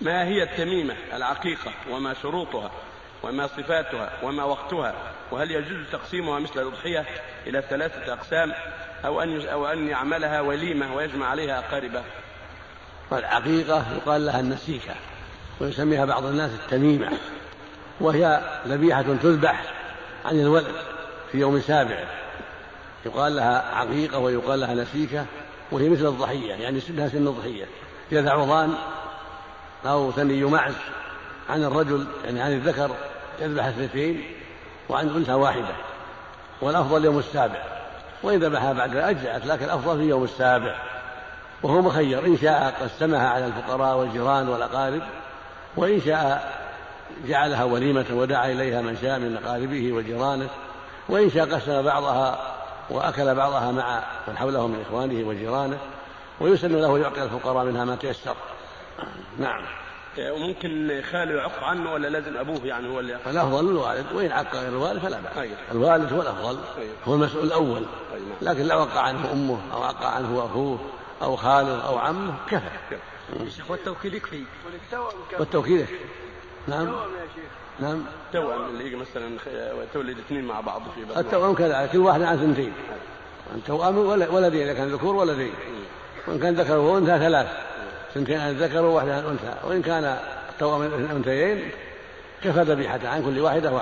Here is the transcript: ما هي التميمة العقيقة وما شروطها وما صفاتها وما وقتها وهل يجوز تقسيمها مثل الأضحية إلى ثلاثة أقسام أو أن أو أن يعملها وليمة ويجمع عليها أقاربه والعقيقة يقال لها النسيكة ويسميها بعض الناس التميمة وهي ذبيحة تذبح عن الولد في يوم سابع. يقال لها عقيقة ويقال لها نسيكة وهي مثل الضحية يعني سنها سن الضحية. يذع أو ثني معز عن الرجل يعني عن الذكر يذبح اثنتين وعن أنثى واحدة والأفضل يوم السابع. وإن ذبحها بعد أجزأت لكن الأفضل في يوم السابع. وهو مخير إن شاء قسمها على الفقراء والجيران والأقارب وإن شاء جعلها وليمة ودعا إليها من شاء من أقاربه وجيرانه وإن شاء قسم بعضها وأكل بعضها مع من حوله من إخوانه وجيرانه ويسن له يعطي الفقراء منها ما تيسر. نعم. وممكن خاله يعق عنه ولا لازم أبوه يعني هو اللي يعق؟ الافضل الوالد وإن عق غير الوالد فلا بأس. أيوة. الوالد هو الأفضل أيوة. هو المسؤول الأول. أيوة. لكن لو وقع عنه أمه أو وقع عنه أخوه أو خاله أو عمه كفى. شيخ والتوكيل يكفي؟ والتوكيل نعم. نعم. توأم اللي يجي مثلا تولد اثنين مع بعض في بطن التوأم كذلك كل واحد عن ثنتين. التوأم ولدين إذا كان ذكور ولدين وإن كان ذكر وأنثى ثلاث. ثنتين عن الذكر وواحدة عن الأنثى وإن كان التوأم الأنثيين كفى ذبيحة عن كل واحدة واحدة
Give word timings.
ما 0.00 0.24
هي 0.24 0.42
التميمة 0.42 0.94
العقيقة 1.12 1.72
وما 1.90 2.14
شروطها 2.22 2.70
وما 3.22 3.46
صفاتها 3.46 4.10
وما 4.22 4.44
وقتها 4.44 4.94
وهل 5.30 5.50
يجوز 5.50 5.86
تقسيمها 5.92 6.38
مثل 6.38 6.62
الأضحية 6.62 7.06
إلى 7.46 7.62
ثلاثة 7.70 8.12
أقسام 8.12 8.52
أو 9.04 9.22
أن 9.22 9.46
أو 9.46 9.66
أن 9.66 9.88
يعملها 9.88 10.40
وليمة 10.40 10.96
ويجمع 10.96 11.26
عليها 11.26 11.58
أقاربه 11.58 12.02
والعقيقة 13.10 13.84
يقال 13.96 14.26
لها 14.26 14.40
النسيكة 14.40 14.94
ويسميها 15.60 16.04
بعض 16.04 16.24
الناس 16.24 16.50
التميمة 16.50 17.12
وهي 18.00 18.40
ذبيحة 18.66 19.02
تذبح 19.02 19.74
عن 20.24 20.40
الولد 20.40 20.74
في 21.32 21.38
يوم 21.38 21.60
سابع. 21.60 22.04
يقال 23.06 23.36
لها 23.36 23.74
عقيقة 23.74 24.18
ويقال 24.18 24.60
لها 24.60 24.74
نسيكة 24.74 25.26
وهي 25.72 25.88
مثل 25.88 26.06
الضحية 26.06 26.54
يعني 26.54 26.80
سنها 26.80 27.08
سن 27.08 27.26
الضحية. 27.26 27.64
يذع 28.12 28.34
أو 29.86 30.12
ثني 30.12 30.44
معز 30.44 30.74
عن 31.50 31.64
الرجل 31.64 32.06
يعني 32.24 32.40
عن 32.40 32.52
الذكر 32.52 32.90
يذبح 33.40 33.64
اثنتين 33.64 34.24
وعن 34.88 35.08
أنثى 35.08 35.32
واحدة 35.32 35.74
والأفضل 36.60 37.04
يوم 37.04 37.18
السابع. 37.18 37.62
وإن 38.22 38.38
ذبحها 38.38 38.72
بعد 38.72 38.96
أجزأت 38.96 39.46
لكن 39.46 39.64
الأفضل 39.64 39.98
في 39.98 40.04
يوم 40.04 40.24
السابع. 40.24 40.74
وهو 41.62 41.82
مخير 41.82 42.26
إن 42.26 42.38
شاء 42.38 42.74
قسمها 42.80 43.28
على 43.28 43.46
الفقراء 43.46 43.96
والجيران 43.96 44.48
والأقارب 44.48 45.02
وإن 45.76 46.00
شاء 46.00 46.52
جعلها 47.26 47.64
وليمة 47.64 48.06
ودعا 48.10 48.52
إليها 48.52 48.80
من 48.80 48.96
شاء 49.02 49.18
من 49.18 49.36
أقاربه 49.44 49.92
وجيرانه 49.92 50.48
وإن 51.08 51.30
شاء 51.30 51.54
قسم 51.54 51.82
بعضها 51.82 52.38
وأكل 52.90 53.34
بعضها 53.34 53.72
مع 53.72 54.02
من 54.28 54.38
حوله 54.38 54.66
من 54.66 54.84
إخوانه 54.88 55.28
وجيرانه 55.28 55.78
ويسن 56.40 56.76
له 56.76 56.98
يعطي 56.98 57.22
الفقراء 57.22 57.64
منها 57.64 57.84
ما 57.84 57.96
تيسر. 57.96 58.34
نعم. 59.38 59.62
وممكن 60.18 61.02
خاله 61.10 61.34
يعق 61.34 61.64
عنه 61.64 61.92
ولا 61.92 62.08
لازم 62.08 62.36
أبوه 62.36 62.60
يعني 62.64 62.88
هو 62.88 63.00
اللي 63.00 63.12
يعق؟ 63.12 63.28
الافضل 63.28 63.70
الوالد 63.70 64.06
وإن 64.14 64.32
عق 64.32 64.56
غير 64.56 64.68
الوالد 64.68 64.98
فلا 64.98 65.20
بأس. 65.20 65.38
أيوة. 65.38 65.56
الوالد 65.72 66.12
هو 66.12 66.22
الأفضل 66.22 66.58
أيوة. 66.78 66.94
هو 67.04 67.14
المسؤول 67.14 67.44
الأول. 67.44 67.82
أيوة. 68.14 68.36
لكن 68.42 68.66
لو 68.66 68.78
وقع 68.80 69.00
عنه 69.00 69.32
أمه 69.32 69.58
أو 69.72 69.80
وقع 69.80 70.08
عنه 70.08 70.46
أخوه 70.46 70.78
أو 71.22 71.36
خاله 71.36 71.86
أو 71.86 71.98
عمه 71.98 72.34
كفى. 72.50 72.98
شيخ 73.56 73.70
والتوكيل 73.70 74.14
يكفي؟ 74.14 74.44
والتوكيل 75.38 75.86
نعم. 76.68 76.94
نعم. 77.80 78.04
توأم 78.32 78.64
اللي 78.64 78.86
يجي 78.86 78.96
مثلا 78.96 79.38
تولد 79.94 80.18
اثنين 80.18 80.44
مع 80.44 80.60
بعض 80.60 80.82
في 80.94 81.04
بطن 81.04 81.20
التوأم 81.20 81.54
كذلك 81.54 81.90
كل 81.90 81.98
واحد 81.98 82.22
عن 82.22 82.36
ثنتين. 82.36 82.72
التوأم 83.54 83.98
ولدين 84.34 84.62
إذا 84.62 84.74
كان 84.74 84.88
ذكور 84.88 85.16
ولدين 85.16 85.52
وإن 86.26 86.38
كان 86.38 86.54
ذكر 86.54 86.76
وأنثى 86.76 87.18
ثلاث. 87.18 87.67
ثنتين 88.14 88.40
عن 88.40 88.50
الذكر 88.50 88.84
وواحدة 88.84 89.14
عن 89.14 89.20
الأنثى 89.20 89.54
وإن 89.64 89.82
كان 89.82 90.18
التوأم 90.50 90.82
الأنثيين 90.82 91.70
كفى 92.44 92.62
ذبيحة 92.62 93.00
عن 93.04 93.22
كل 93.22 93.40
واحدة 93.40 93.72
واحدة 93.72 93.72